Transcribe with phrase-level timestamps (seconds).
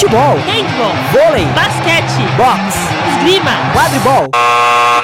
[0.00, 2.78] futebol, handball, vôlei, basquete, boxe,
[3.18, 4.30] esgrima, quadribol.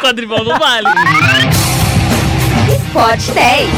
[0.01, 0.89] quadribol não vale.
[2.89, 3.69] Sport 10.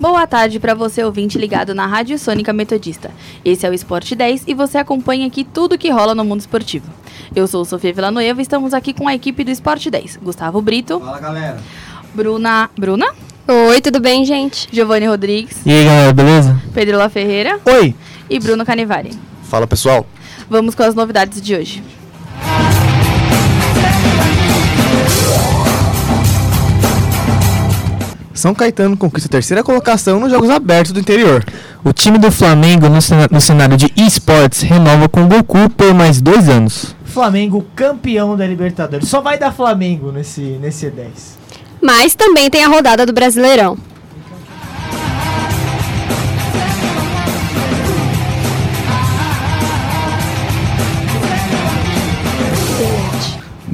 [0.00, 3.10] Boa tarde para você ouvinte ligado na Rádio Sônica Metodista.
[3.44, 6.90] Esse é o Esporte 10 e você acompanha aqui tudo que rola no mundo esportivo.
[7.36, 10.16] Eu sou Sofia Villanueva e estamos aqui com a equipe do Esporte 10.
[10.22, 10.98] Gustavo Brito.
[10.98, 11.58] Fala galera.
[12.14, 12.70] Bruna.
[12.74, 13.27] Bruna?
[13.50, 14.68] Oi, tudo bem, gente?
[14.70, 15.56] Giovanni Rodrigues.
[15.64, 16.60] E aí galera, beleza?
[16.74, 17.58] Pedro La Ferreira.
[17.64, 17.94] Oi!
[18.28, 19.12] E Bruno Canivari.
[19.44, 20.06] Fala pessoal.
[20.50, 21.82] Vamos com as novidades de hoje.
[28.34, 31.42] São Caetano conquista a terceira colocação nos Jogos Abertos do Interior.
[31.82, 36.94] O time do Flamengo no, cenário de esportes renova com Goku por mais dois anos.
[37.02, 39.08] Flamengo campeão da Libertadores.
[39.08, 41.38] Só vai dar Flamengo nesse, nesse E10.
[41.80, 43.76] Mas também tem a rodada do Brasileirão.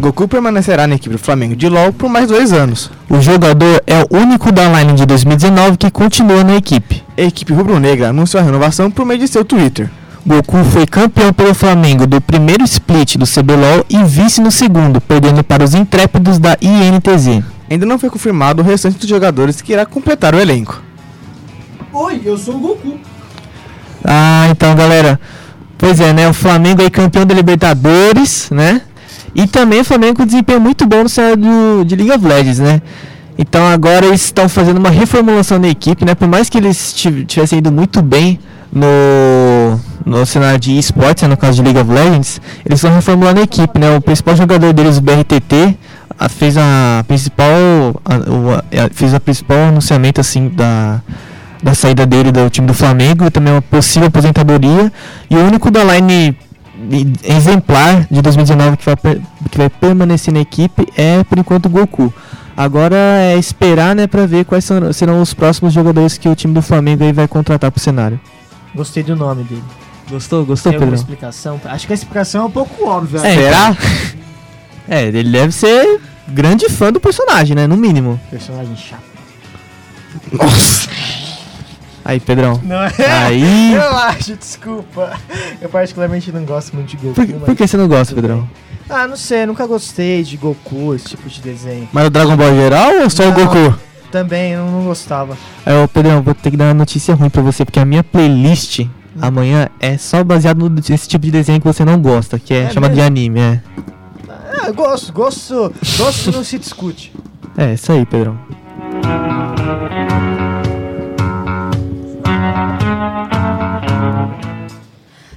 [0.04, 2.90] Goku permanecerá na equipe do Flamengo de LoL por mais dois anos.
[3.08, 7.02] O jogador é o único da line de 2019 que continua na equipe.
[7.16, 9.88] A equipe rubro-negra anunciou a renovação por meio de seu Twitter.
[10.26, 15.42] Goku foi campeão pelo Flamengo do primeiro split do CBLOL e vice no segundo, perdendo
[15.42, 17.53] para os intrépidos da INTZ.
[17.70, 20.82] Ainda não foi confirmado o restante dos jogadores que irá completar o elenco.
[21.92, 22.98] Oi, eu sou o Goku.
[24.04, 25.18] Ah, então galera,
[25.78, 26.28] pois é, né?
[26.28, 28.82] O Flamengo aí campeão da Libertadores, né?
[29.34, 32.82] E também o Flamengo com desempenho muito bom no cenário de League of Legends, né?
[33.36, 36.14] Então agora eles estão fazendo uma reformulação na equipe, né?
[36.14, 38.38] Por mais que eles tiv- tivessem ido muito bem
[38.72, 43.40] no, no cenário de esportes, né, no caso de League of Legends, eles estão reformulando
[43.40, 43.96] a equipe, né?
[43.96, 45.76] O principal jogador deles, o BRTT,
[46.18, 47.46] a- fez a principal
[48.04, 51.00] a- o- a- fez a principal anunciamento assim da
[51.62, 54.92] da saída dele do time do Flamengo e também uma possível aposentadoria
[55.30, 56.36] e o único da line
[57.22, 58.96] exemplar de 2019 que vai,
[59.50, 62.12] que vai permanecer na equipe é por enquanto o Goku.
[62.56, 66.54] Agora é esperar, né, para ver quais são- serão os próximos jogadores que o time
[66.54, 68.20] do Flamengo aí vai contratar pro cenário.
[68.74, 69.64] Gostei do nome dele.
[70.10, 70.44] Gostou?
[70.44, 70.94] Gostou, Tem Pedro?
[70.94, 71.60] explicação?
[71.64, 73.20] Acho que a explicação é um pouco óbvia.
[73.26, 73.76] É, Será?
[74.88, 78.20] É, ele deve ser grande fã do personagem, né, no mínimo.
[78.30, 79.02] Personagem chato.
[80.32, 80.88] Nossa.
[82.04, 82.60] Aí, Pedrão.
[82.62, 82.92] Não é?
[83.24, 85.18] Aí, Eu acho, desculpa.
[85.60, 87.14] Eu particularmente não gosto muito de Goku.
[87.14, 88.40] por, mas por que você não gosta, Pedrão?
[88.40, 88.50] bem.
[88.90, 91.88] Ah, não sei, nunca gostei de Goku, esse tipo de desenho.
[91.92, 93.34] Mas o Dragon Ball geral ou só o Não.
[93.46, 93.78] Goku?
[94.12, 95.36] Também, eu não gostava.
[95.64, 98.04] Aí, ô Pedrão, vou ter que dar uma notícia ruim pra você, porque a minha
[98.04, 98.86] playlist
[99.20, 102.70] amanhã é só baseado nesse tipo de desenho que você não gosta, que é, É
[102.70, 103.06] chamado de mesmo?
[103.06, 103.60] anime, é.
[104.66, 107.12] Ah, gosto, gosto, gosto não se discute.
[107.54, 108.38] É, isso aí, Pedrão.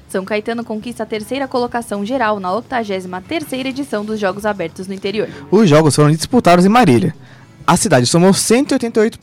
[0.07, 5.27] São Caetano conquista a terceira colocação geral na 83ª edição dos Jogos Abertos no Interior.
[5.51, 7.13] Os jogos foram disputados em Marília.
[7.67, 9.19] A cidade somou 188.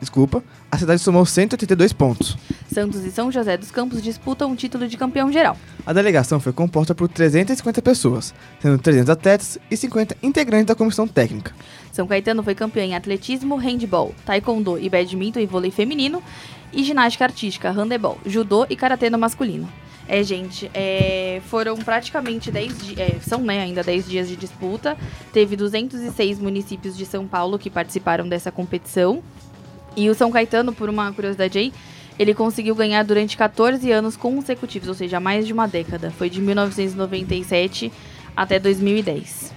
[0.00, 0.42] Desculpa.
[0.68, 2.36] A cidade somou 182 pontos.
[2.72, 5.56] Santos e São José dos Campos disputam o título de campeão geral.
[5.86, 11.06] A delegação foi composta por 350 pessoas, sendo 300 atletas e 50 integrantes da comissão
[11.06, 11.52] técnica.
[11.92, 16.22] São Caetano foi campeão em atletismo, handball, taekwondo e badminton e vôlei feminino,
[16.72, 19.68] e ginástica artística, handebol, judô e karatê no masculino.
[20.06, 24.96] É, gente, é, foram praticamente 10 dias, é, são né, ainda 10 dias de disputa.
[25.32, 29.22] Teve 206 municípios de São Paulo que participaram dessa competição.
[29.96, 31.72] E o São Caetano, por uma curiosidade aí,
[32.18, 36.10] ele conseguiu ganhar durante 14 anos consecutivos, ou seja, mais de uma década.
[36.10, 37.92] Foi de 1997
[38.36, 39.52] até 2010.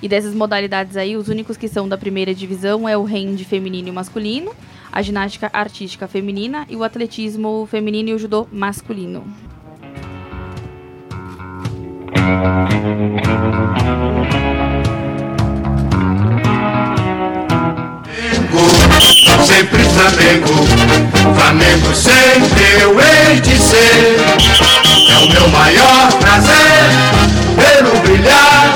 [0.00, 3.88] E dessas modalidades aí, os únicos que são da primeira divisão é o hand feminino
[3.88, 4.54] e masculino,
[4.92, 9.24] a ginástica artística feminina e o atletismo feminino e o judô masculino.
[19.58, 20.66] Sempre Flamengo.
[21.34, 24.16] Flamengo sempre eu hei de ser.
[25.10, 26.90] É o meu maior prazer
[27.56, 28.72] vê-lo brilhar,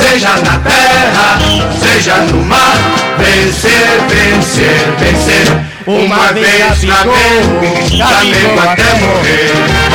[0.00, 1.38] seja na terra,
[1.78, 2.76] seja no mar.
[3.18, 5.66] Vencer, vencer, vencer.
[5.86, 9.85] Uma vez Flamengo, Flamengo até morrer.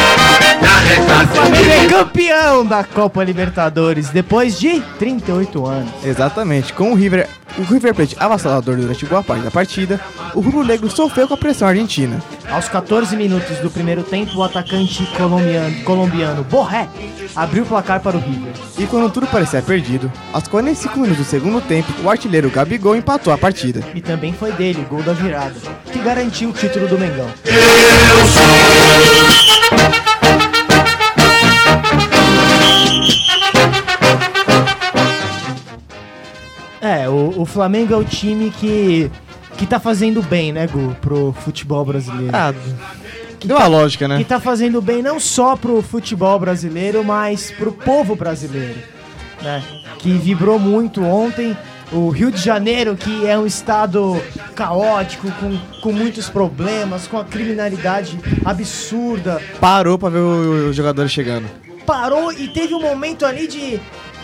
[1.27, 5.91] Flamengo é campeão da Copa Libertadores depois de 38 anos.
[6.03, 7.27] Exatamente, com o River,
[7.57, 9.99] o River Plate avassalador durante boa parte da partida,
[10.33, 12.21] o Rubro Negro sofreu com a pressão argentina.
[12.49, 16.87] Aos 14 minutos do primeiro tempo, o atacante colombiano, colombiano Borré
[17.35, 18.53] abriu o placar para o River.
[18.77, 23.31] E quando tudo parecia perdido, aos 45 minutos do segundo tempo, o artilheiro Gabigol empatou
[23.31, 23.81] a partida.
[23.95, 25.55] E também foi dele o gol da virada,
[25.91, 27.27] que garantiu o título do Mengão.
[27.45, 30.10] Eu sou
[36.91, 39.09] É, o, o Flamengo é o time que,
[39.57, 42.31] que tá fazendo bem, né, Gu, pro futebol brasileiro.
[42.35, 42.53] Ah,
[43.43, 44.23] deu uma lógica, Que né?
[44.23, 48.77] tá fazendo bem não só pro futebol brasileiro, mas pro povo brasileiro,
[49.41, 49.63] né?
[49.99, 51.55] Que vibrou muito ontem.
[51.93, 54.21] O Rio de Janeiro, que é um estado
[54.55, 61.11] caótico, com, com muitos problemas, com a criminalidade absurda, Parou pra ver o- os jogadores
[61.11, 61.47] chegando.
[61.85, 63.77] parou e teve um momento ali de,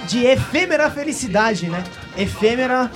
[0.08, 1.84] de efêmera felicidade, né?
[2.18, 2.92] Efêmera,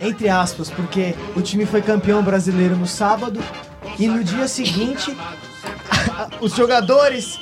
[0.00, 3.40] entre aspas, porque o time foi campeão brasileiro no sábado
[3.98, 5.14] e no dia seguinte
[6.40, 7.38] os jogadores,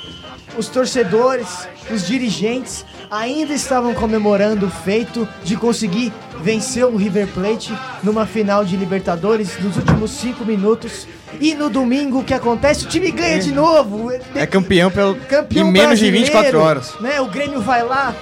[0.57, 6.11] os torcedores, os dirigentes ainda estavam comemorando o feito de conseguir
[6.41, 7.73] vencer o River Plate
[8.03, 11.07] numa final de Libertadores nos últimos cinco minutos.
[11.39, 12.85] E no domingo o que acontece?
[12.85, 14.11] O time ganha de novo.
[14.35, 16.93] É campeão pelo Campeão em menos de brasileiro, 24 horas.
[16.99, 17.19] Né?
[17.21, 18.13] O Grêmio vai lá,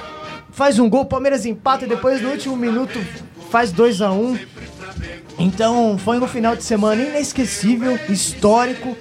[0.56, 3.00] faz um gol, o Palmeiras empata e depois no último minuto
[3.52, 4.40] faz 2 a 1 um.
[5.38, 8.98] Então foi um final de semana inesquecível, histórico.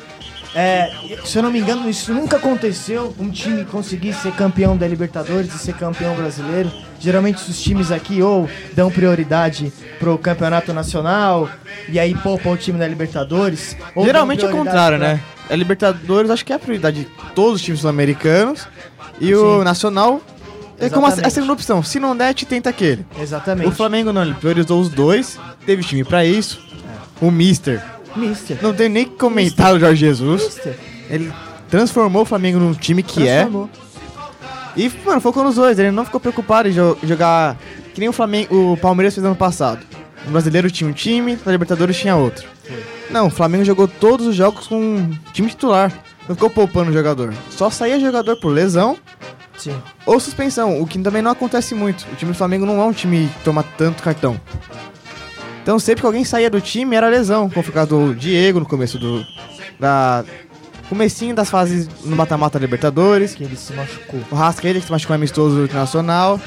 [0.57, 0.89] É,
[1.25, 3.15] se eu não me engano, isso nunca aconteceu.
[3.19, 6.71] Um time conseguir ser campeão da Libertadores e ser campeão brasileiro.
[7.01, 11.49] Geralmente os times aqui ou dão prioridade pro campeonato nacional
[11.89, 13.77] e aí poupam o time da Libertadores.
[14.05, 15.21] Geralmente é o contrário, pra- né?
[15.51, 18.67] A Libertadores acho que é a prioridade de todos os times sul-americanos.
[19.21, 19.65] E o Sim.
[19.65, 20.21] Nacional
[20.79, 21.83] é como a, a segunda opção.
[21.83, 23.05] Se não der, te tenta aquele.
[23.19, 23.69] Exatamente.
[23.69, 26.61] O Flamengo não, ele priorizou os dois, teve time pra isso.
[27.21, 27.83] O Mister,
[28.17, 28.59] Mister.
[28.61, 30.43] não tem nem que comentar o Jorge Jesus.
[30.43, 30.79] Mister.
[31.09, 31.33] Ele
[31.71, 33.49] transformou o Flamengo num time que é.
[34.77, 35.79] E, mano, focou nos dois.
[35.79, 37.57] Ele não ficou preocupado em jo- jogar
[37.95, 39.81] que nem o Flamengo, o Palmeiras fez ano passado.
[40.27, 42.49] O brasileiro tinha um time, o Libertadores tinha outro.
[43.11, 45.93] Não, o Flamengo jogou todos os jogos com um time titular.
[46.29, 47.33] Não ficou poupando o jogador.
[47.51, 48.97] Só saía jogador por lesão
[49.57, 49.81] Sim.
[50.05, 52.07] ou suspensão, o que também não acontece muito.
[52.13, 54.39] O time do Flamengo não é um time que toma tanto cartão.
[55.63, 58.61] Então sempre que alguém saía do time era lesão, como foi o caso do Diego
[58.61, 59.25] no começo do.
[59.79, 60.25] Da.
[60.89, 63.35] Comecinho das fases no mata-mata Libertadores.
[63.35, 64.21] Que ele se machucou.
[64.31, 66.39] O Rascaeta que se machucou amistoso do internacional.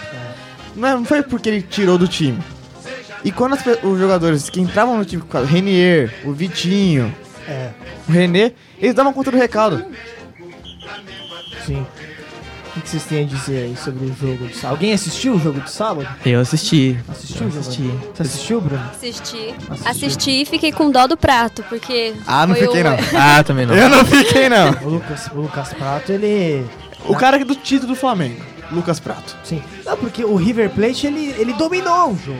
[0.75, 2.37] Não, é- não foi porque ele tirou do time.
[3.23, 7.13] E quando as os jogadores que entravam no time, o Renier, o Vitinho,
[7.47, 7.71] É,
[8.07, 9.83] o René, eles davam conta do recado.
[11.65, 11.85] sim.
[12.77, 14.71] O que vocês têm a dizer aí sobre o jogo de sábado?
[14.75, 16.07] Alguém assistiu o jogo de sábado?
[16.25, 16.97] Eu assisti.
[17.09, 17.59] Assistiu o jogo?
[17.59, 17.91] Assisti.
[18.13, 18.83] Você assistiu, Bruno?
[18.91, 19.55] Assisti.
[19.69, 19.89] Assistiu.
[19.91, 22.13] Assisti e fiquei com dó do prato, porque.
[22.27, 22.97] Ah, não foi fiquei o- não.
[23.19, 23.75] Ah, também não.
[23.75, 24.71] Eu não fiquei não.
[24.83, 26.65] O Lucas, o Lucas Prato, ele.
[27.05, 28.41] O cara do título do Flamengo,
[28.71, 29.35] Lucas Prato.
[29.43, 29.61] Sim.
[29.85, 32.39] Não, porque o River Plate, ele, ele dominou o jogo.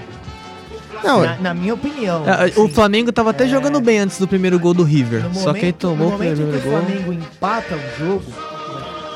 [1.04, 2.24] Não, na, na minha opinião.
[2.28, 2.60] Ah, assim.
[2.60, 3.48] O Flamengo tava até É.
[3.48, 5.24] jogando bem antes do primeiro gol do River.
[5.26, 6.80] No Só que ele tomou no o primeiro que o gol.
[6.82, 8.24] Flamengo empata o jogo,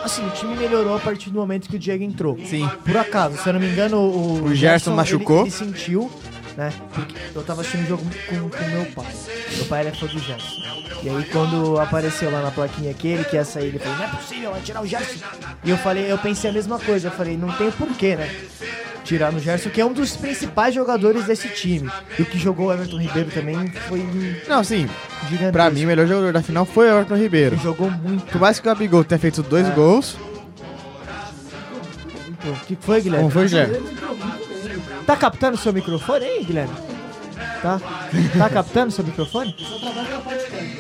[0.04, 2.38] assim, o time melhorou a partir do momento que o Diego entrou.
[2.46, 2.70] Sim.
[2.86, 5.42] Por acaso, se eu não me engano, o, O Gerson ele- machucou.
[5.42, 6.12] Ele, sentiu,
[6.58, 6.72] né?
[7.34, 9.06] Eu tava assistindo o jogo com, com meu pai.
[9.56, 10.62] Meu pai era fã do Gerson.
[11.04, 14.08] E aí quando apareceu lá na plaquinha que ele quer sair, ele falou, não é
[14.10, 15.20] possível, vai tirar o Gerson.
[15.64, 18.30] E eu falei, eu pensei a mesma coisa, eu falei, não tem porquê, né?
[19.04, 21.90] Tirar no Gerson, que é um dos principais jogadores desse time.
[22.20, 24.88] E o que jogou o Everton Ribeiro também foi um não, sim.
[25.28, 25.52] gigantesco.
[25.54, 27.56] Pra mim, o melhor jogador da final foi o Everton Ribeiro.
[27.56, 28.26] Ele jogou muito.
[28.32, 29.72] Por mais que o Gabigol tenha feito dois É.
[29.72, 30.16] gols,
[32.44, 33.24] O que que foi, Guilherme?
[33.24, 33.78] como foi Guilherme?
[35.12, 36.74] Tá captando seu microfone aí, Guilherme?
[37.62, 37.82] Tá?
[38.38, 39.54] Tá captando seu microfone?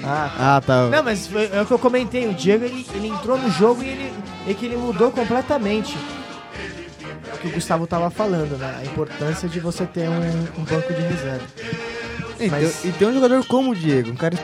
[0.05, 0.87] Ah, Ah, tá.
[0.87, 2.25] Não, mas foi, é o que eu comentei.
[2.29, 4.13] O Diego ele, ele entrou no jogo e ele,
[4.47, 5.97] e que ele mudou completamente.
[7.29, 8.77] É o que o Gustavo tava falando, né?
[8.79, 11.43] A importância de você ter um, um banco de reserva.
[12.39, 14.37] E, mas- tem, e tem um jogador como o Diego, um cara.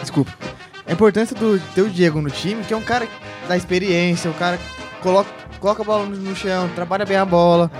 [0.00, 0.32] Desculpa.
[0.84, 3.06] A importância do ter o Diego no time, que é um cara
[3.46, 7.70] da experiência, um cara que coloca, coloca a bola no, chão, trabalha bem a bola.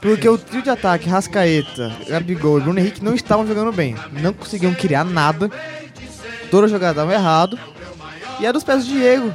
[0.00, 3.94] Porque o trio de ataque, Rascaeta, Gabigol e Bruno Henrique não estavam jogando bem.
[4.12, 5.50] Não conseguiam criar nada.
[6.50, 7.58] Toda jogada dava errado.
[8.38, 9.32] E era dos pés do Diego.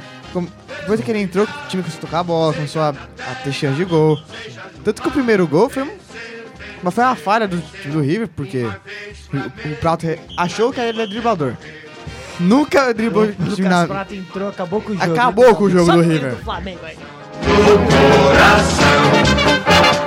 [0.80, 3.52] Depois que ele entrou, o time começou a tocar a bola, começou a, a ter
[3.52, 4.18] chance de gol.
[4.84, 5.84] Tanto que o primeiro gol foi
[6.82, 11.06] mas foi uma falha do, do River, porque o, o Prato achou que ele é
[11.06, 11.54] driblador.
[12.38, 13.86] Nunca driblou O o time Lucas na...
[13.86, 15.12] Prata entrou, acabou com o jogo.
[15.12, 16.34] Acabou com o jogo Só do River.
[16.36, 16.98] do Flamengo aí.
[17.90, 19.02] Coração.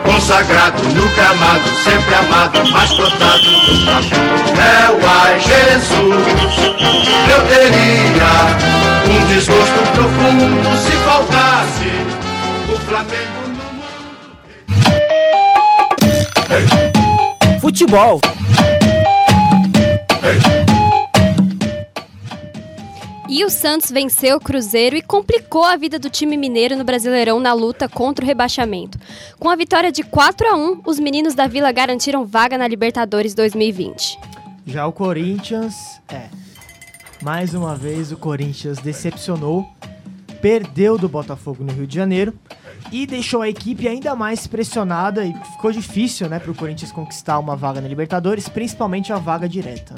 [0.03, 6.27] Consagrado no gramado, sempre amado, mas plantado no chapéu Ai Jesus,
[7.31, 8.33] eu teria
[9.09, 11.91] um desgosto profundo se faltasse
[12.71, 13.99] o Flamengo no mundo.
[17.61, 18.19] Futebol.
[23.45, 27.53] O Santos venceu o Cruzeiro e complicou a vida do time mineiro no Brasileirão na
[27.53, 28.97] luta contra o rebaixamento.
[29.39, 33.35] Com a vitória de 4 a 1, os meninos da Vila garantiram vaga na Libertadores
[33.35, 34.17] 2020.
[34.65, 35.75] Já o Corinthians,
[36.09, 36.27] é.
[37.21, 39.63] Mais uma vez o Corinthians decepcionou,
[40.41, 42.33] perdeu do Botafogo no Rio de Janeiro
[42.91, 47.55] e deixou a equipe ainda mais pressionada e ficou difícil, né, pro Corinthians conquistar uma
[47.55, 49.95] vaga na Libertadores, principalmente a vaga direta.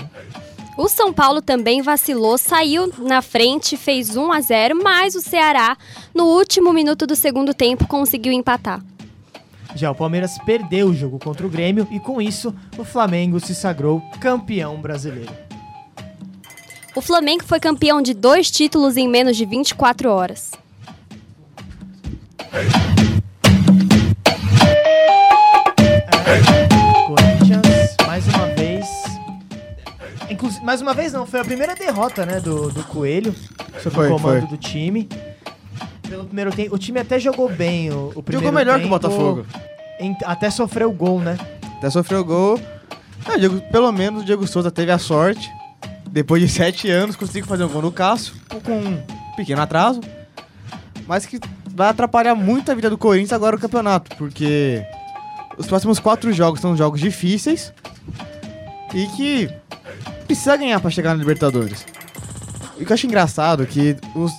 [0.77, 5.77] O São Paulo também vacilou, saiu na frente, fez 1 a 0, mas o Ceará,
[6.13, 8.81] no último minuto do segundo tempo, conseguiu empatar.
[9.75, 13.53] Já o Palmeiras perdeu o jogo contra o Grêmio e com isso o Flamengo se
[13.55, 15.31] sagrou campeão brasileiro.
[16.95, 20.51] O Flamengo foi campeão de dois títulos em menos de 24 horas.
[30.61, 33.33] Mais uma vez não, foi a primeira derrota, né, do, do Coelho
[33.81, 34.49] sob Foi, o comando foi.
[34.49, 35.07] do time.
[36.07, 38.89] Pelo primeiro tempo, o time até jogou bem o, o primeiro Jogou melhor que o
[38.89, 39.45] tempo, Botafogo.
[39.99, 41.37] em- até sofreu gol, né?
[41.77, 42.59] Até sofreu gol.
[43.25, 45.49] Ah, Diego- pelo menos o Diego Souza teve a sorte.
[46.09, 49.01] Depois de sete anos, conseguiu fazer um gol no Cássio, com um
[49.37, 50.01] pequeno atraso.
[51.07, 51.39] Mas que
[51.73, 54.83] vai atrapalhar muito a vida do Corinthians agora no campeonato, porque
[55.57, 57.73] os próximos quatro jogos são jogos difíceis
[58.93, 59.49] e que
[60.31, 61.85] precisa ganhar pra chegar na Libertadores.
[62.77, 64.31] E o que eu acho engraçado é que os,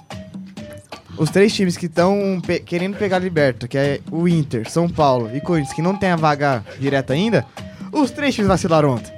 [1.18, 5.30] os três times que estão querendo pegar a Liberta, que é o Inter, São Paulo
[5.36, 7.44] e Corinthians, que não tem a vaga direta ainda,
[7.92, 9.12] os três times vacilaram ontem.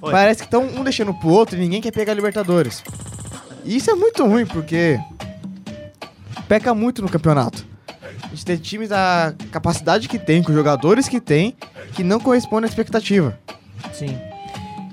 [0.00, 0.10] Foi.
[0.10, 2.82] Parece que estão um deixando pro outro e ninguém quer pegar a Libertadores.
[3.62, 4.98] E isso é muito ruim, porque
[6.48, 7.66] peca muito no campeonato.
[8.24, 11.54] A gente tem times da capacidade que tem, com jogadores que tem,
[11.92, 13.38] que não correspondem à expectativa.
[13.92, 14.27] Sim.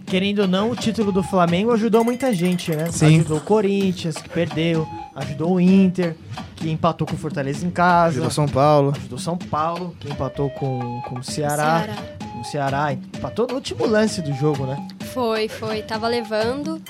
[0.05, 2.91] Querendo ou não, o título do Flamengo ajudou muita gente, né?
[2.91, 3.19] Sim.
[3.19, 6.15] Ajudou o Corinthians, que perdeu, ajudou o Inter,
[6.55, 8.93] que empatou com o Fortaleza em casa, Ajudou São Paulo.
[8.95, 11.87] ajudou São Paulo, que empatou com, com o Ceará,
[12.31, 14.87] com o Ceará, empatou no último lance do jogo, né?
[15.13, 15.81] Foi, foi.
[15.81, 16.81] Tava levando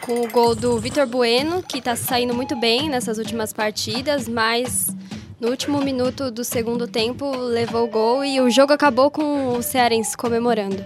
[0.00, 4.94] com o gol do Vitor Bueno, que tá saindo muito bem nessas últimas partidas, mas
[5.40, 9.62] no último minuto do segundo tempo levou o gol e o jogo acabou com o
[9.62, 10.84] Cearense comemorando.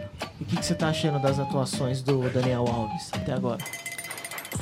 [0.55, 3.59] O que, que você tá achando das atuações do Daniel Alves até agora?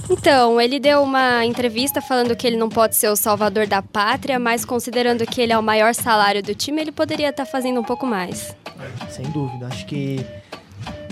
[0.08, 4.38] Então, ele deu uma entrevista falando que ele não pode ser o salvador da pátria,
[4.38, 7.84] mas considerando que ele é o maior salário do time, ele poderia estar fazendo um
[7.84, 8.56] pouco mais.
[9.11, 10.25] Sem dúvida, acho que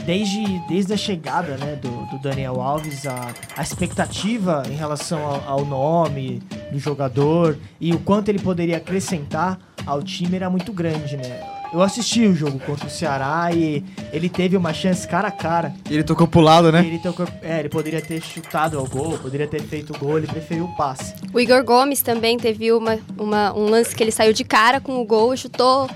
[0.06, 5.46] desde, desde a chegada né, do, do Daniel Alves, a, a expectativa em relação ao,
[5.46, 11.18] ao nome do jogador e o quanto ele poderia acrescentar ao time era muito grande,
[11.18, 11.59] né?
[11.72, 15.72] Eu assisti o jogo contra o Ceará e ele teve uma chance cara a cara.
[15.88, 16.84] Ele tocou pro lado, né?
[16.84, 20.26] Ele, tocou- é, ele poderia ter chutado ao gol, poderia ter feito o gol, ele
[20.26, 21.14] preferiu o passe.
[21.32, 25.00] O Igor Gomes também teve uma, uma- um lance que ele saiu de cara com
[25.00, 25.88] o gol e chutou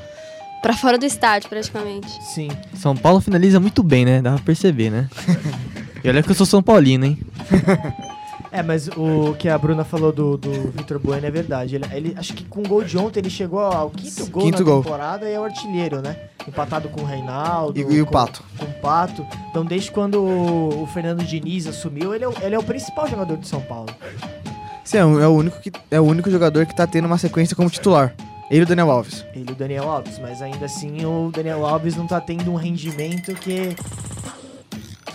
[0.62, 2.08] pra fora do estádio, praticamente.
[2.32, 2.48] Sim.
[2.76, 4.22] São Paulo finaliza muito bem, né?
[4.22, 5.08] Dá pra perceber, né?
[6.04, 7.18] e olha que eu sou São Paulino, hein?
[8.56, 11.74] É, mas o que a Bruna falou do, do Vitor Bueno é verdade.
[11.74, 14.58] Ele, ele- acho que com o gol de ontem ele chegou ao quinto gol Quinto
[14.60, 14.82] na gol.
[14.84, 16.16] temporada e é o artilheiro, né?
[16.46, 17.76] Empatado com o Reinaldo.
[17.80, 18.44] E, e o com- Pato.
[18.56, 19.26] Com o Pato.
[19.50, 23.08] Então, desde quando o, o Fernando Diniz assumiu, ele é, o- ele é o principal
[23.08, 23.88] jogador de São Paulo.
[24.84, 27.18] Sim, é o é o único, que, é o único jogador que tá tendo uma
[27.18, 28.14] sequência como titular.
[28.50, 29.24] Ele e o Daniel Alves.
[29.34, 30.18] Ele e o Daniel Alves.
[30.20, 33.74] Mas ainda assim, o Daniel Alves não tá tendo um rendimento que.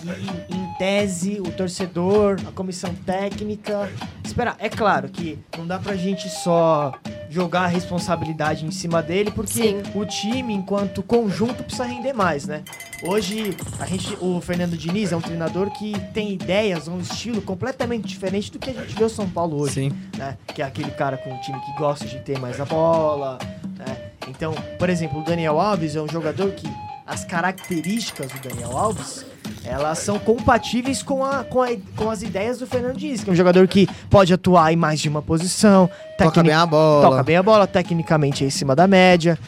[0.02, 3.92] que, tese, o torcedor, a comissão técnica.
[4.24, 6.94] Espera, é claro que não dá pra gente só
[7.28, 9.82] jogar a responsabilidade em cima dele, porque Sim.
[9.94, 12.64] o time, enquanto conjunto, precisa render mais, né?
[13.02, 18.08] Hoje, a gente, o Fernando Diniz é um treinador que tem ideias, um estilo completamente
[18.08, 19.92] diferente do que a gente vê o São Paulo hoje Sim.
[20.16, 20.38] né?
[20.46, 23.38] Que é aquele cara com um time que gosta de ter mais a bola,
[23.76, 24.12] né?
[24.28, 26.66] Então, por exemplo, o Daniel Alves é um jogador que
[27.06, 29.26] as características do Daniel Alves,
[29.64, 33.32] elas são compatíveis com, a, com, a, com as ideias do Fernando Diniz, que é
[33.32, 37.08] um jogador que pode atuar em mais de uma posição, Toca bem a bola.
[37.08, 39.38] toca bem a bola, tecnicamente é em cima da média.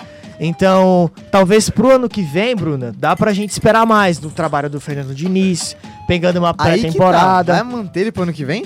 [0.41, 4.81] Então, talvez pro ano que vem, Bruna, dá pra gente esperar mais do trabalho do
[4.81, 5.77] Fernando Diniz,
[6.07, 6.65] pegando uma tá.
[6.65, 7.53] pré-temporada.
[7.53, 8.65] Vai manter ele pro ano que vem?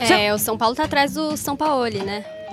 [0.00, 2.24] É, o São Paulo tá atrás do São Paulo, né?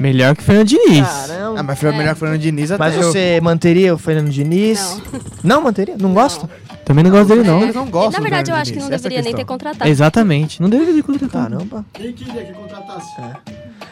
[0.00, 1.06] Melhor que o Fernando Diniz.
[1.06, 1.60] Caramba.
[1.60, 1.92] Ah, mas foi É.
[1.92, 5.00] melhor que o Fernando Diniz até Mas eu- você manteria o Fernando Diniz?
[5.44, 5.94] Não, manteria?
[5.98, 6.48] Não, gosta?
[6.84, 7.62] Também não gosto dele, não.
[7.62, 9.22] Eles não gostam Na do verdade, eu Fernando acho que não essa é a deveria
[9.22, 9.54] nem ter questão.
[9.54, 9.90] contratado.
[9.90, 10.62] Exatamente.
[10.62, 11.50] Não deveria ter contratado.
[11.50, 11.84] Caramba.
[11.92, 13.10] Quem queria que contratasse?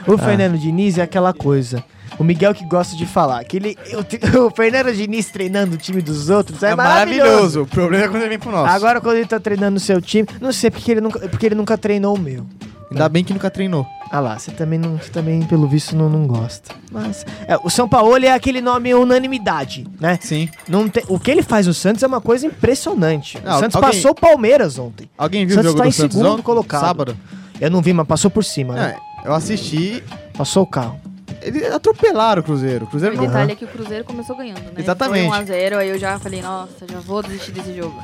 [0.07, 1.85] O Fernando Diniz é aquela coisa.
[2.19, 3.45] O Miguel que gosta de falar.
[3.45, 4.01] Que ele, o,
[4.49, 7.23] o Fernando Diniz treinando o time dos outros é, É maravilhoso.
[7.29, 7.63] maravilhoso.
[7.63, 8.73] O problema é quando ele vem pro nosso.
[8.75, 11.55] Agora, quando ele tá treinando o seu time, não sei porque ele nunca, porque ele
[11.55, 12.47] nunca treinou o meu.
[12.91, 13.87] Ainda bem que nunca treinou.
[14.11, 16.75] Ah lá, você também, não, você também pelo visto, não, não gosta.
[16.91, 20.19] Mas, é, o São Paulo é aquele nome unanimidade, né?
[20.23, 20.49] Sim.
[20.67, 23.39] Não tem- o que ele faz no Santos é uma coisa impressionante.
[23.45, 25.11] Não, o Santos alguém- passou o Palmeiras ontem.
[25.19, 26.43] Alguém viu Santos o jogo tá do em Santos segundo ontem?
[26.43, 26.81] colocado.
[26.81, 27.17] Sábado.
[27.61, 28.97] Eu não vi, mas passou por cima, né?
[29.25, 30.03] É, eu assisti.
[30.37, 30.99] Passou o carro.
[31.43, 32.85] Eles atropelaram o Cruzeiro.
[32.85, 33.27] O Cruzeiro O não.
[33.27, 34.73] detalhe é que o Cruzeiro começou ganhando, né?
[34.77, 35.29] Exatamente.
[35.29, 37.95] Foi 1x0, aí eu já falei, nossa, já vou desistir desse jogo.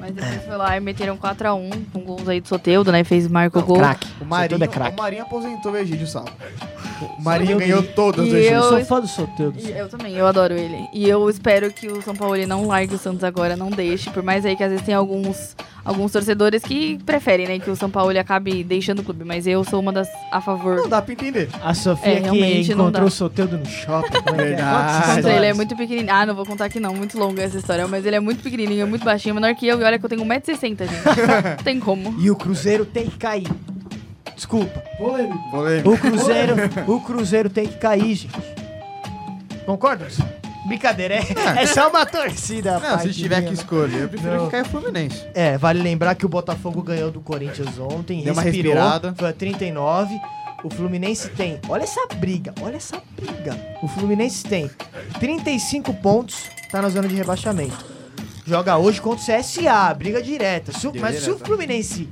[0.00, 0.38] Mas depois É.
[0.40, 3.04] foi lá e meteram 4x1 com gols aí do Soteudo, né?
[3.04, 3.78] Fez Marco Não, gol.
[3.78, 4.06] Craque.
[4.20, 4.96] O Marinho, é craque.
[4.98, 6.32] o Marinho aposentou o Egídio sábado.
[7.18, 9.58] O Marinho ganhou todas as eu- sou fã do Soteldo.
[9.58, 10.88] E eu também, eu adoro ele.
[10.92, 14.10] E eu espero que o São Paulo ele não largue o Santos agora, não deixe.
[14.10, 17.76] Por mais aí que às vezes tem alguns, alguns torcedores que preferem, né, que o
[17.76, 19.24] São Paulo acabe deixando o clube.
[19.24, 20.76] Mas eu sou uma das a favor.
[20.76, 21.48] Não dá pra entender.
[21.62, 24.16] A Sofia É, que realmente não encontrou o Soteldo no shopping.
[24.16, 24.44] É é?
[24.44, 25.28] Verdade.
[25.28, 26.12] Ele é muito pequenininho.
[26.14, 27.86] Ah, não vou contar aqui não, muito longa essa história.
[27.86, 29.80] Mas ele é muito pequenininho, é muito baixinho, menor que eu.
[29.80, 30.80] E olha que eu tenho 1,60m, gente.
[30.86, 32.14] não tem como.
[32.20, 33.48] E o Cruzeiro tem que cair.
[34.34, 34.82] Desculpa.
[34.98, 35.90] Polêmico.
[35.90, 36.54] O Cruzeiro,
[36.86, 38.34] o Cruzeiro tem que cair, gente.
[39.64, 40.06] Concorda?
[40.66, 42.78] Brincadeira, é, é só uma torcida.
[42.78, 44.44] Não, se tiver que escolher, eu prefiro Não.
[44.46, 45.24] que caia o Fluminense.
[45.34, 49.14] É, vale lembrar que o Botafogo ganhou do Corinthians ontem, Deu uma respirou, respirada.
[49.16, 50.14] foi a 39.
[50.62, 53.54] O Fluminense tem, olha essa briga, olha essa briga.
[53.82, 54.70] O Fluminense tem
[55.20, 57.93] 35 pontos, tá na zona de rebaixamento.
[58.46, 60.70] Joga hoje contra o CSA, briga direta.
[60.72, 61.38] Se o- Deu mas se o.
[61.38, 62.08] Fluminense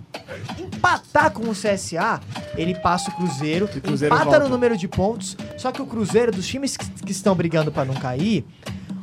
[0.58, 2.20] empatar com o CSA,
[2.56, 4.44] ele passa o Cruzeiro, o Cruzeiro empata volta.
[4.44, 5.36] no número de pontos.
[5.58, 8.44] Só que o Cruzeiro, dos times que, que estão brigando pra não cair,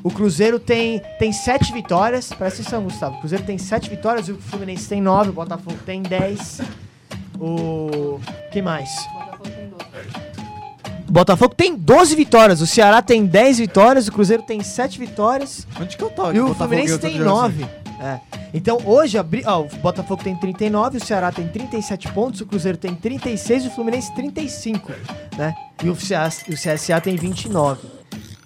[0.03, 2.29] o Cruzeiro tem, tem sete vitórias.
[2.33, 3.17] Presta atenção, Gustavo.
[3.17, 6.59] O Cruzeiro tem sete vitórias, o Fluminense tem nove, o Botafogo tem dez.
[7.39, 8.19] O.
[8.51, 8.89] que mais?
[11.09, 15.65] O Botafogo tem 12 vitórias, o Ceará tem 10 vitórias, o Cruzeiro tem 7 vitórias
[15.81, 16.31] Onde que eu tô?
[16.31, 17.65] e o Botafogo Fluminense tem todo jogo 9.
[18.01, 18.19] É.
[18.53, 22.45] Então hoje a bri- ó, o Botafogo tem 39, o Ceará tem 37 pontos, o
[22.45, 24.91] Cruzeiro tem 36 e o Fluminense 35,
[25.37, 25.53] né?
[25.83, 27.87] E o, CA, o CSA tem 29.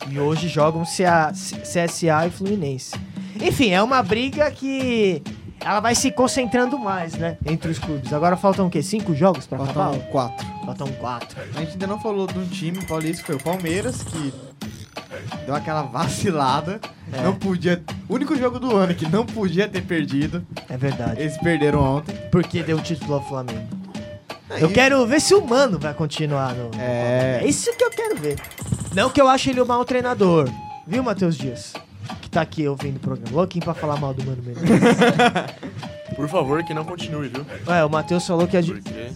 [0.10, 2.96] E hoje jogam CA, CSA e Fluminense.
[3.42, 5.22] Enfim, é uma briga que
[5.60, 7.38] ela vai se concentrando mais, né?
[7.46, 8.12] Entre os clubes.
[8.12, 8.82] Agora faltam o quê?
[8.82, 10.00] Cinco jogos Faltam acabar?
[10.12, 10.53] quatro.
[10.66, 11.38] Faltam quatro.
[11.56, 14.34] A gente ainda não falou de um time paulista que foi o Palmeiras, que
[15.46, 16.80] deu aquela vacilada.
[17.12, 17.22] É.
[17.22, 17.84] Não podia.
[18.08, 20.46] O único jogo do ano que não podia ter perdido.
[20.70, 21.22] É verdade.
[21.22, 22.16] Eles perderam ontem.
[22.32, 23.68] Porque deu o título ao Flamengo.
[24.50, 26.72] Aí- Eu quero ver se o Mano vai continuar no.
[26.80, 27.40] É.
[27.44, 28.40] É isso que eu quero ver.
[28.96, 30.50] Não que eu ache ele um mau treinador.
[30.88, 31.74] Viu, Matheus Dias?
[32.22, 33.36] Que tá aqui ouvindo o programa.
[33.36, 34.70] Louquinho pra falar mal do Mano Menezes.
[36.16, 37.46] Por favor, que não continue, viu?
[37.68, 38.82] Ué, o Matheus falou que a gente.
[38.82, 39.12] Porque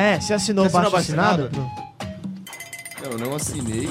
[0.00, 1.50] É, você assinou o Você assinou baixo assinado?
[3.02, 3.86] Não, eu não assinei.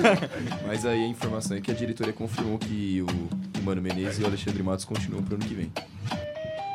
[0.66, 4.26] mas aí a informação é que a diretoria confirmou que o, Mano Menezes e o
[4.26, 5.72] Alexandre Matos continuam pro ano que vem.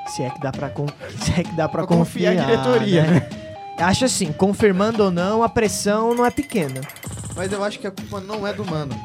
[0.08, 0.88] Se é que dá pra, con...
[1.22, 2.34] se é que dá pra, Pra confiar confiar.
[2.34, 3.30] em diretoria, né?
[3.78, 6.82] Acho assim, confirmando ou não, a pressão não é pequena.
[7.36, 8.96] Mas eu acho que a culpa não é do Mano.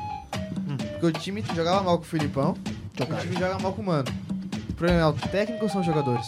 [0.66, 0.76] Hum.
[0.78, 2.57] Porque o time jogava mal com o Filipão.
[3.00, 4.09] O time joga mal com o Mano.
[4.70, 6.26] O problema é o técnico ou são os jogadores?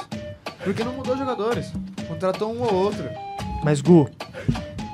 [0.62, 1.72] Porque não mudou os jogadores.
[2.06, 3.08] Contratou um ou outro.
[3.62, 4.08] Mas, Gu,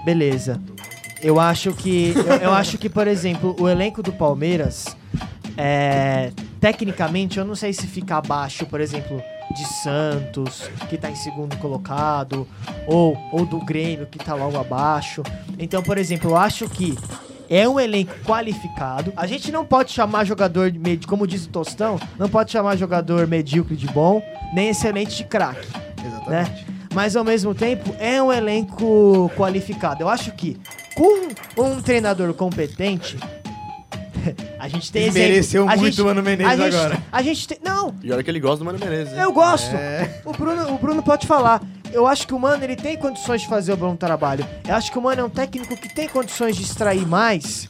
[0.05, 0.61] beleza.
[1.23, 2.13] Eu acho que.
[2.15, 4.97] Eu, eu acho que, por exemplo, o elenco do Palmeiras.
[5.57, 9.23] É, tecnicamente, eu não sei se fica abaixo, por exemplo,
[9.55, 12.47] de Santos, que tá em segundo colocado,
[12.87, 15.23] ou, ou do Grêmio, que tá logo abaixo.
[15.59, 16.95] Então, por exemplo, eu acho que
[17.49, 19.13] é um elenco qualificado.
[19.17, 23.27] A gente não pode chamar jogador, de como diz o Tostão, não pode chamar jogador
[23.27, 25.67] medíocre de bom, nem excelente de craque
[26.05, 26.76] Exatamente.
[26.97, 30.03] Mas ao mesmo tempo é um elenco qualificado.
[30.03, 30.57] Eu acho que
[30.95, 31.29] com
[31.63, 33.19] um treinador competente,
[34.59, 35.69] a gente tem exemplo.
[35.71, 36.99] A muito gente- o Mano Menezes a gente, agora.
[37.13, 39.21] A gente tem, não, E olha que ele gosta do Mano Menezes, hein?
[39.21, 39.77] eu gosto.
[39.77, 40.23] É.
[40.25, 41.61] O Bruno, o Bruno pode falar.
[41.93, 44.47] Eu acho que o Mano ele tem condições de fazer o bom trabalho.
[44.67, 47.69] Eu acho que o Mano é um técnico que tem condições de extrair mais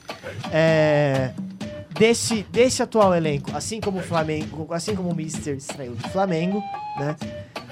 [0.53, 1.33] é,
[1.99, 3.51] desse, desse atual elenco.
[3.57, 6.63] Assim como o Flamengo, assim como o Mister extraiu do Flamengo,
[6.97, 7.17] né?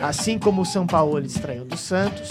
[0.01, 2.31] Assim como o São Paulo extraiu do Santos.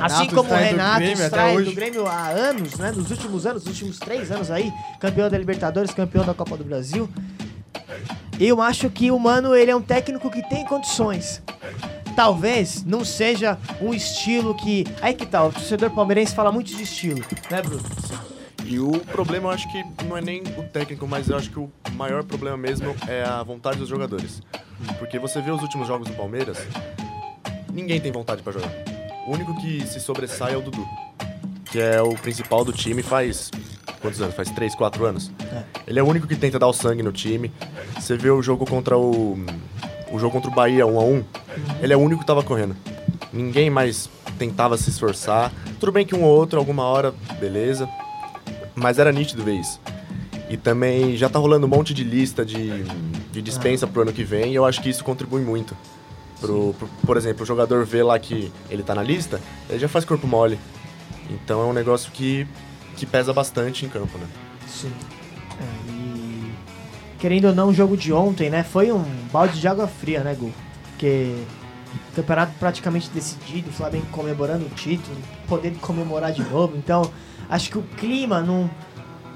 [0.00, 2.92] assim como o extrai do Renato Grêmio extrai do Grêmio há anos, né?
[2.92, 6.64] Nos últimos anos, nos últimos três anos aí, campeão da Libertadores, campeão da Copa do
[6.64, 7.08] Brasil.
[8.40, 11.42] Eu acho que o Mano ele é um técnico que tem condições.
[12.16, 14.84] Talvez não seja um estilo que.
[15.00, 15.48] Aí que tal?
[15.48, 17.82] O torcedor palmeirense fala muito de estilo, né, Bruno?
[18.64, 21.58] E o problema eu acho que não é nem o técnico, mas eu acho que
[21.58, 24.42] o maior problema mesmo é a vontade dos jogadores.
[24.98, 26.58] Porque você vê os últimos jogos do Palmeiras,
[27.72, 28.70] ninguém tem vontade pra jogar.
[29.26, 30.86] O único que se sobressai é o Dudu.
[31.66, 33.50] que é o principal do time faz.
[34.00, 34.34] Quantos anos?
[34.34, 35.30] Faz 3, 4 anos.
[35.52, 35.62] É.
[35.86, 37.50] Ele é o único que tenta dar o sangue no time.
[37.98, 39.36] Você vê o jogo contra o.
[40.12, 41.24] O jogo contra o Bahia 1 a 1
[41.82, 42.76] Ele é o único que tava correndo.
[43.32, 45.50] Ninguém mais tentava se esforçar.
[45.80, 47.88] Tudo bem que um ou outro, alguma hora, beleza.
[48.74, 49.80] Mas era nítido ver isso.
[50.50, 52.84] E também já tá rolando um monte de lista de,
[53.32, 54.52] de dispensa pro ano que vem.
[54.52, 55.76] E eu acho que isso contribui muito.
[56.40, 59.88] Pro, pro- por exemplo, o jogador vê lá que ele tá na lista, ele já
[59.88, 60.58] faz corpo mole.
[61.30, 62.46] Então é um negócio que,
[62.96, 64.26] que pesa bastante em campo, né?
[64.66, 64.92] Sim.
[65.58, 66.52] É, e
[67.18, 68.62] querendo ou não, o jogo de ontem, né?
[68.62, 70.52] Foi um balde de água fria, né, Gu?
[70.90, 71.34] Porque
[72.14, 75.16] campeonato praticamente decidido, o Flamengo comemorando o título,
[75.48, 76.76] podendo comemorar de novo.
[76.76, 77.10] Então,
[77.48, 78.70] acho que o clima não,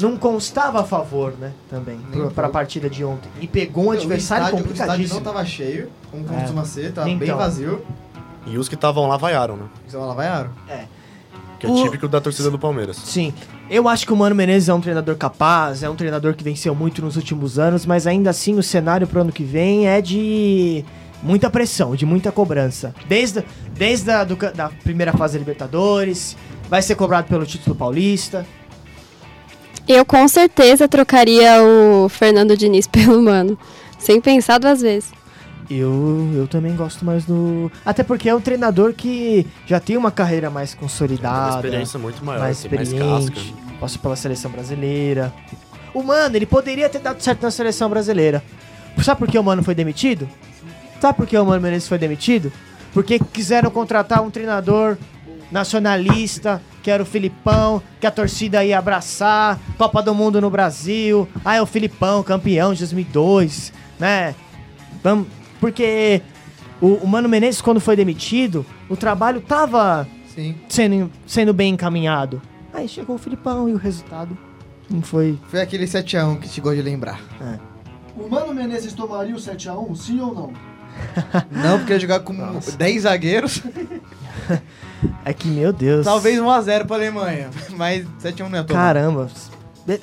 [0.00, 1.52] não constava a favor, né?
[1.68, 2.50] Também, pra pouco.
[2.50, 3.28] partida de ontem.
[3.40, 5.20] E pegou um adversário o estádio, o estádio complicadíssimo.
[5.20, 6.40] não tava cheio, como É.
[6.40, 7.18] costuma ser, tava Então.
[7.26, 7.84] bem vazio.
[8.46, 9.64] E os que estavam lá vaiaram, né?
[9.86, 10.50] Então lá vaiaram.
[11.58, 12.96] Que é O- típico da torcida do Palmeiras.
[12.98, 13.34] Sim,
[13.68, 16.72] eu acho que o Mano Menezes é um treinador capaz, é um treinador que venceu
[16.72, 20.84] muito nos últimos anos, mas ainda assim o cenário pro ano que vem é de
[21.22, 22.94] muita pressão, de muita cobrança.
[23.08, 26.36] Desde, desde a do da primeira fase da Libertadores,
[26.68, 28.46] vai ser cobrado pelo título paulista.
[29.86, 33.58] Eu com certeza trocaria o Fernando Diniz pelo Mano.
[33.98, 35.10] Sem pensar duas vezes.
[35.70, 37.70] Eu, eu também gosto mais do.
[37.84, 41.56] Até porque é um treinador que já tem uma carreira mais Uma consolidada.
[41.56, 43.54] experiência muito maior, mais tem mais experiente, casca.
[43.78, 45.32] passou pela seleção brasileira.
[45.92, 48.42] O Mano, ele poderia ter dado certo na seleção brasileira.
[49.02, 50.26] Sabe por que o Mano foi demitido?
[51.00, 52.52] Sabe por que o Mano Menezes foi demitido?
[52.92, 54.96] Porque quiseram contratar um treinador
[55.50, 61.28] nacionalista, que era o Filipão, que a torcida ia abraçar, Copa do Mundo no Brasil.
[61.44, 64.34] Ah, é o Filipão, campeão de 2002, né?
[65.60, 66.22] Porque
[66.80, 70.56] o, o Mano Menezes, quando foi demitido, o trabalho tava Sim.
[70.68, 72.42] sendo, sendo bem encaminhado.
[72.72, 74.36] Aí chegou o Filipão e o resultado
[74.90, 75.38] não foi.
[75.48, 77.20] Foi aquele 7x1 que chegou de lembrar.
[78.16, 80.52] O Mano Menezes tomaria o 7x1, sim ou não?
[81.50, 82.34] Não, porque ia jogar com
[82.76, 83.62] 10 zagueiros.
[85.24, 86.04] É que, meu Deus.
[86.04, 87.50] Talvez 1x0 pra Alemanha.
[87.70, 88.80] Mas 7x1 não é tomar.
[88.80, 89.30] Caramba.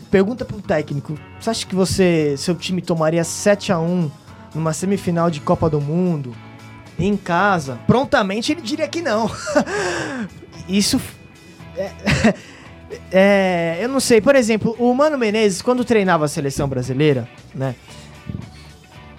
[0.10, 1.18] Pergunta pro técnico.
[1.40, 4.10] Você acha que você, seu time tomaria 7x1
[4.54, 6.36] numa semifinal de Copa do Mundo?
[6.98, 7.78] Em casa?
[7.86, 9.30] Prontamente ele diria que não.
[10.68, 11.00] Isso.
[11.76, 11.92] É,
[13.12, 14.22] é, eu não sei.
[14.22, 17.76] Por exemplo, o Mano Menezes, quando treinava a seleção brasileira, né?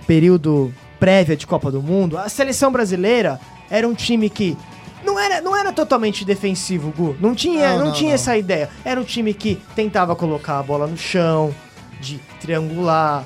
[0.07, 4.56] Período prévia de Copa do Mundo, a seleção brasileira era um time que
[5.04, 7.16] não era, não era totalmente defensivo, Gu.
[7.20, 8.14] Não tinha, Não, não, não, tinha não.
[8.14, 8.68] essa ideia.
[8.85, 11.54] Era um time que tentava colocar a bola no chão,
[12.00, 13.24] de triangular,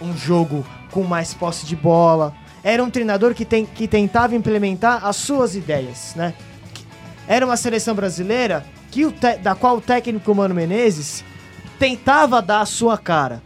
[0.00, 2.34] um jogo com mais posse de bola.
[2.62, 6.34] Era um treinador que, tem, que tentava implementar as suas ideias, né?
[7.26, 11.24] Era uma seleção brasileira que o te- da qual o técnico Mano Menezes
[11.78, 13.42] tentava dar a sua cara.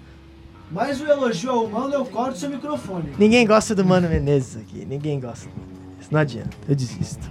[0.71, 3.15] Mas o elogio ao Mano, eu corto seu microfone.
[3.19, 4.85] Ninguém gosta do Mano Menezes aqui.
[4.85, 6.11] Ninguém gosta do Mano Menezes.
[6.11, 7.31] Não adianta, eu desisto.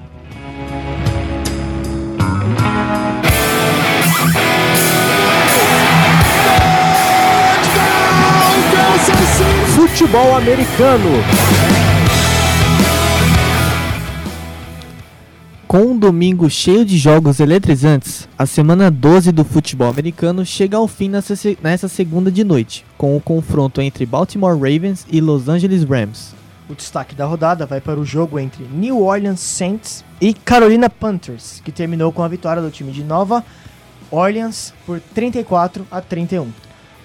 [9.76, 11.10] Futebol americano.
[15.68, 20.88] Com um domingo cheio de jogos eletrizantes, a semana 12 do futebol americano chega ao
[20.88, 25.50] fim nessa, se- nessa segunda de noite, com o confronto entre Baltimore Ravens e Los
[25.50, 26.34] Angeles Rams.
[26.70, 31.62] O destaque da rodada vai para o jogo entre New Orleans Saints e Carolina Panthers,
[31.66, 33.44] que terminou com a vitória do time de Nova
[34.12, 36.48] Orleans por 34 a 31.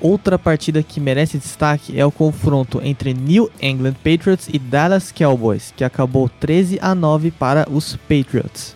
[0.01, 5.75] Outra partida que merece destaque é o confronto entre New England Patriots e Dallas Cowboys,
[5.77, 8.75] que acabou 13 a 9 para os Patriots.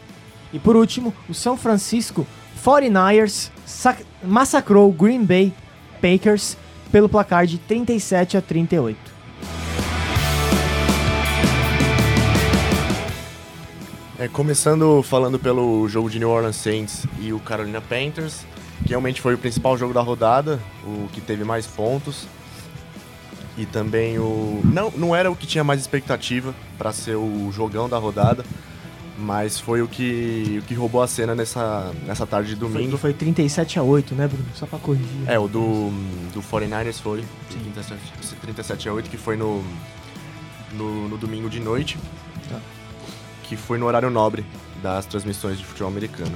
[0.53, 2.27] E por último, o São Francisco
[2.65, 5.53] 49ers sac- massacrou o Green Bay
[6.01, 6.57] Packers
[6.93, 9.15] pelo placar de 37 a 38.
[14.19, 18.45] É, começando falando pelo jogo de New Orleans Saints e o Carolina Panthers,
[18.83, 22.27] que realmente foi o principal jogo da rodada, o que teve mais pontos.
[23.57, 24.61] E também o.
[24.65, 28.45] Não, não era o que tinha mais expectativa para ser o jogão da rodada,
[29.17, 32.99] mas foi o que, o que roubou a cena nessa, nessa tarde de Foi, domingo.
[32.99, 34.45] foi 37 a 8, né, Bruno?
[34.57, 35.07] Só pra corrigir.
[35.29, 35.91] É, o do,
[36.33, 38.01] do 49ers foi 37,
[38.43, 39.63] 37 a 8, que foi no,
[40.73, 41.97] no, no domingo de noite,
[42.51, 42.59] Tá.
[43.45, 44.45] que foi no horário nobre
[44.83, 46.35] das transmissões de futebol americano.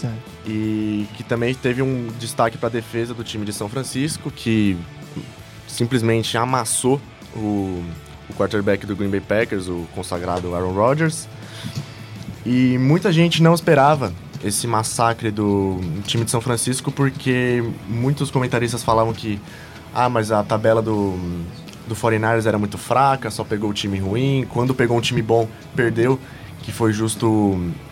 [0.00, 0.12] Tá.
[0.50, 4.76] E que também teve um destaque para a defesa do time de São Francisco, que
[5.68, 7.00] simplesmente amassou
[7.36, 7.84] o,
[8.28, 11.28] o quarterback do Green Bay Packers, o consagrado Aaron Rodgers.
[12.44, 18.82] E muita gente não esperava esse massacre do time de São Francisco porque muitos comentaristas
[18.82, 19.38] falavam que
[19.94, 21.18] ah, mas a tabela do,
[21.86, 24.46] do 49ers era muito fraca, só pegou o time ruim.
[24.50, 26.18] Quando pegou um time bom, perdeu,
[26.62, 27.26] que foi justo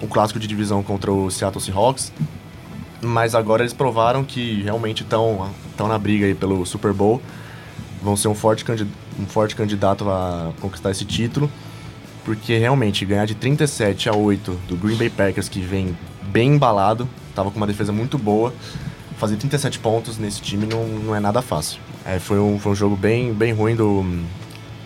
[0.01, 2.13] o clássico de divisão contra o Seattle Seahawks.
[3.01, 7.23] Mas agora eles provaram que realmente estão na briga aí pelo Super Bowl.
[8.03, 8.65] Vão ser um forte,
[9.19, 11.51] um forte candidato a conquistar esse título.
[12.25, 17.09] Porque realmente ganhar de 37 a 8 do Green Bay Packers, que vem bem embalado,
[17.35, 18.53] tava com uma defesa muito boa,
[19.17, 21.81] fazer 37 pontos nesse time não, não é nada fácil.
[22.05, 24.05] É, foi, um, foi um jogo bem, bem ruim do,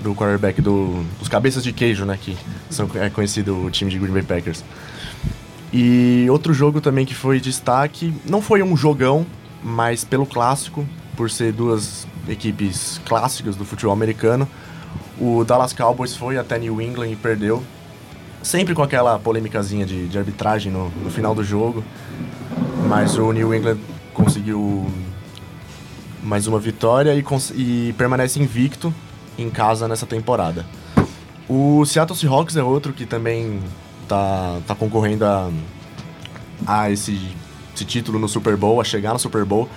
[0.00, 2.18] do quarterback do, dos cabeças de queijo, né?
[2.20, 2.36] Que
[2.70, 4.64] são, é conhecido o time de Green Bay Packers.
[5.72, 9.26] E outro jogo também que foi destaque, não foi um jogão,
[9.62, 14.46] mas pelo clássico, por ser duas equipes clássicas do futebol americano,
[15.18, 17.62] o Dallas Cowboys foi até New England e perdeu.
[18.42, 21.82] Sempre com aquela polêmicazinha de, de arbitragem no, no final do jogo.
[22.88, 23.78] Mas o New England
[24.12, 24.86] conseguiu
[26.22, 28.92] mais uma vitória e, e permanece invicto
[29.38, 30.66] em casa nessa temporada.
[31.48, 33.60] O Seattle Seahawks é outro que também
[34.08, 35.50] tá, tá concorrendo a,
[36.66, 37.18] a esse,
[37.74, 39.68] esse título no Super Bowl, a chegar no Super Bowl.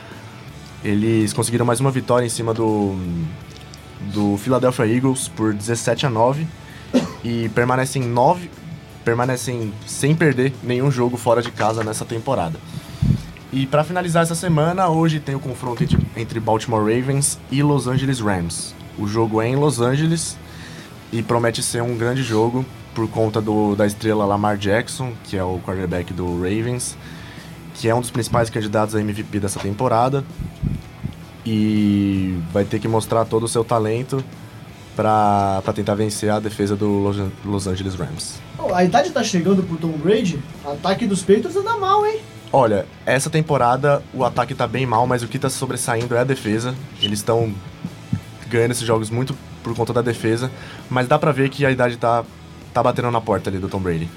[0.83, 2.95] Eles conseguiram mais uma vitória em cima do,
[4.13, 6.47] do Philadelphia Eagles por 17 a 9
[7.23, 8.49] e permanecem nove
[9.03, 12.59] permanecem sem perder nenhum jogo fora de casa nessa temporada.
[13.53, 17.87] E para finalizar essa semana, hoje tem o confronto entre, entre Baltimore Ravens e Los
[17.87, 18.75] Angeles Rams.
[18.97, 20.35] O jogo é em Los Angeles
[21.11, 25.43] e promete ser um grande jogo por conta do, da estrela Lamar Jackson, que é
[25.43, 26.97] o quarterback do Ravens,
[27.75, 30.23] que é um dos principais candidatos a MVP dessa temporada
[31.45, 34.23] e vai ter que mostrar todo o seu talento
[34.95, 38.39] para tentar vencer a defesa do Los, Angeles Rams.
[38.55, 42.21] Pô, a idade tá chegando pro Tom Brady, ataque dos Patriots anda mal, hein?
[42.51, 46.23] Olha, essa temporada o ataque tá bem mal, mas o que tá sobressaindo é a
[46.23, 46.73] defesa.
[47.01, 47.53] Eles estão
[48.47, 50.49] ganhando esses jogos muito por conta da defesa,
[50.89, 52.23] mas dá pra ver que a idade tá,
[52.75, 54.09] tá batendo na porta ali do Tom Brady.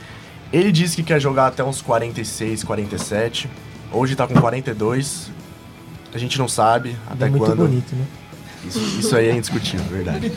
[0.52, 3.48] Ele disse que quer jogar até uns 46, 47.
[3.92, 5.30] Hoje tá com 42.
[6.12, 7.58] A gente não sabe até é muito quando.
[7.58, 8.04] bonito, né?
[8.66, 10.32] Isso, isso aí é indiscutível, verdade.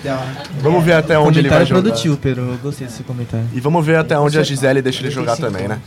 [0.60, 1.82] Vamos ver até onde ele vai jogar.
[1.82, 2.44] produtivo, Pedro.
[2.44, 3.48] Eu gostei desse comentário.
[3.52, 5.82] E vamos ver até onde a Gisele deixa ele jogar também, né?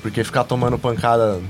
[0.00, 1.40] Porque ficar tomando pancada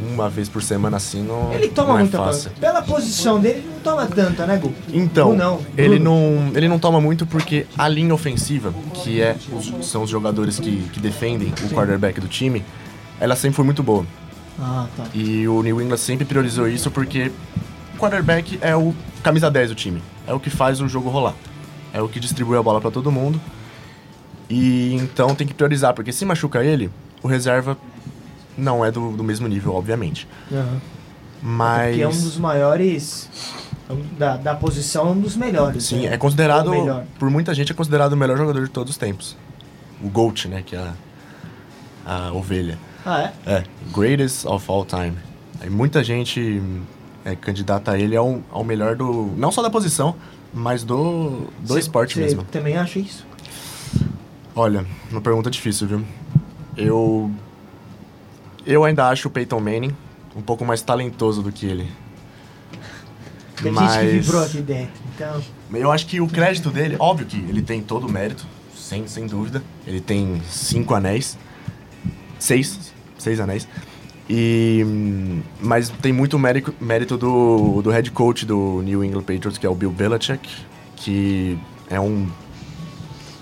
[0.00, 2.50] uma vez por semana assim não, Ele toma não é muita fácil.
[2.60, 4.72] Pela posição dele, ele não toma tanta, né, Gu?
[4.92, 5.60] Então, Gu não.
[5.76, 6.04] ele Bruno.
[6.46, 10.58] não, ele não toma muito porque a linha ofensiva, que é os- são os jogadores
[10.58, 12.64] que, que defendem o quarterback do time,
[13.20, 14.04] ela sempre foi muito boa.
[14.58, 15.04] Ah, tá.
[15.14, 17.30] E o New England sempre priorizou isso porque
[17.94, 20.02] o quarterback é o camisa 10 do time.
[20.26, 21.34] É o que faz o jogo rolar.
[21.92, 23.40] É o que distribui a bola pra todo mundo.
[24.48, 26.90] E então tem que priorizar, porque se machuca ele,
[27.22, 27.76] o reserva
[28.56, 30.26] não é do, do mesmo nível, obviamente.
[30.52, 30.80] Aham.
[31.42, 31.88] Mas.
[31.90, 33.28] Porque é um dos maiores.
[34.16, 35.82] Da, da posição, um dos melhores.
[35.84, 36.14] Sim, né?
[36.14, 36.70] é considerado,
[37.18, 39.36] por muita gente, é considerado o melhor jogador de todos os tempos.
[40.00, 40.92] O GOAT, né, que é
[42.06, 42.78] a, a ovelha.
[43.04, 43.32] Ah, é?
[43.52, 45.14] É, greatest of all time.
[45.60, 46.62] Aí muita gente
[47.24, 50.14] é candidata a ele ao, ao melhor do, não só da posição,
[50.54, 52.44] mas do, do Cê- esporte cê mesmo.
[52.44, 53.26] também acha isso?
[54.54, 56.04] Olha, uma pergunta difícil, viu?
[56.76, 57.30] Eu,
[58.70, 59.94] eu ainda acho o Peyton Manning
[60.34, 61.90] um pouco mais talentoso do que ele.
[63.60, 64.92] Tem gente que vibrou aqui dentro.
[65.14, 65.42] Então,
[65.74, 69.26] Eu acho que o crédito dele, óbvio que ele tem todo o mérito, sem, sem
[69.26, 69.62] dúvida.
[69.86, 71.36] Ele tem cinco anéis.
[72.38, 72.92] Seis.
[73.18, 73.68] Seis anéis.
[74.28, 74.84] E,
[75.60, 79.68] mas tem muito mérito, mérito do, do head coach do New England Patriots, que é
[79.68, 80.48] o Bill Belichick,
[80.96, 81.58] que
[81.90, 82.28] é um.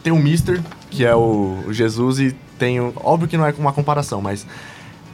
[0.02, 2.80] Tem um Mister, que é o, o Jesus, e tem.
[2.96, 4.46] Óbvio que não é uma comparação, mas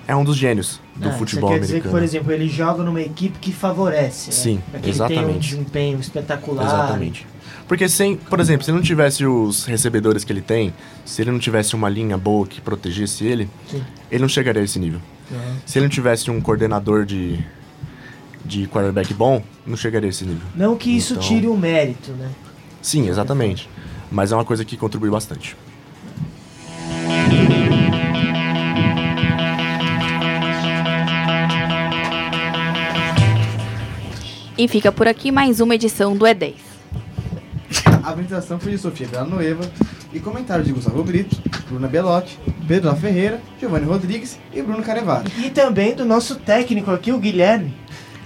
[0.06, 1.94] é um dos gênios do ah, futebol Você quer dizer que, americano.
[1.94, 4.30] por exemplo, ele joga numa equipe que favorece.
[4.30, 4.32] né?
[4.36, 5.50] Sim, que Ele tem um exatamente.
[5.50, 6.64] desempenho espetacular.
[6.66, 7.26] Exatamente.
[7.66, 10.72] Porque sem, por exemplo, se ele não tivesse os recebedores que ele tem,
[11.04, 13.82] se ele não tivesse uma linha boa que protegesse ele, Sim.
[14.10, 15.00] ele não chegaria a esse nível.
[15.32, 15.56] Aham.
[15.64, 17.38] Se ele não tivesse um coordenador de,
[18.44, 20.46] de quarterback bom, não chegaria a esse nível.
[20.54, 22.28] Não que isso Então- tire o mérito, né?
[22.82, 23.68] Sim, exatamente.
[24.12, 25.56] Mas é uma coisa que contribui bastante.
[34.56, 36.54] E fica por aqui mais uma edição do E10.
[38.04, 39.68] A apresentação foi de Sofia Villanueva
[40.12, 41.36] e comentário de Gustavo Brito,
[41.68, 42.38] Bruna Belotti,
[42.68, 45.24] Pedro Ferreira, Giovanni Rodrigues e Bruno Carevara.
[45.44, 47.74] E também do nosso técnico aqui, o Guilherme.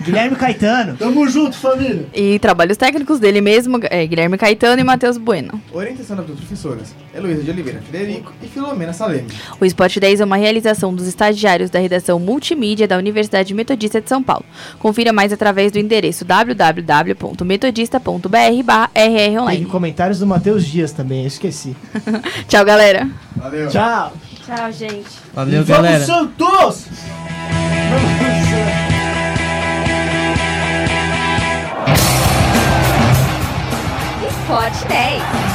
[0.01, 0.97] Guilherme Caetano.
[0.97, 2.07] Tamo junto, família.
[2.15, 5.61] E trabalhos técnicos dele mesmo, é, Guilherme Caetano e Matheus Bueno.
[5.73, 9.29] Orientação das duas professoras, Heloísa de Oliveira Federico e Filomena Saleme.
[9.61, 14.09] O Spot 10 é uma realização dos estagiários da redação multimídia da Universidade Metodista de
[14.09, 14.45] São Paulo.
[14.79, 18.29] Confira mais através do endereço www.metodista.br
[18.95, 19.65] Tem online.
[19.67, 21.77] comentários do Matheus Dias também, eu esqueci.
[22.49, 23.09] Tchau, galera.
[23.37, 23.69] Valeu.
[23.69, 24.13] Tchau.
[24.47, 25.09] Tchau, gente.
[25.35, 26.05] Valeu, Vamos, galera.
[26.05, 26.87] Santos!
[34.49, 35.48] for today.